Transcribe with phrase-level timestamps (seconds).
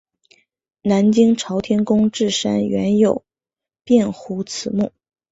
[0.81, 3.23] 南京朝天宫冶山原有
[3.85, 4.91] 卞壸祠墓。